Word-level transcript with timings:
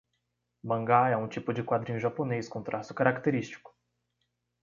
Mangá 0.63 1.09
é 1.09 1.15
um 1.15 1.27
tipo 1.27 1.53
de 1.53 1.61
quadrinho 1.61 1.99
japonês 1.99 2.49
com 2.49 2.63
traço 2.63 2.91
característico 2.91 3.71